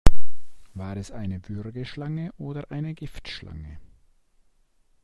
War 0.73 0.97
es 0.97 1.11
eine 1.11 1.47
Würgeschlange 1.47 2.31
oder 2.39 2.71
eine 2.71 2.95
Giftschlange? 2.95 3.77